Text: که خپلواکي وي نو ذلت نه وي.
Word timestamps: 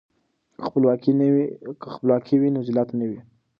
که 1.77 1.89
خپلواکي 1.95 2.35
وي 2.41 2.49
نو 2.55 2.59
ذلت 2.67 2.89
نه 2.99 3.05
وي. 3.09 3.19